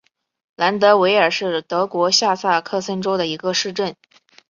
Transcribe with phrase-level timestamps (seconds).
[0.55, 3.95] 兰德韦尔是德国下萨克森州的一个市镇。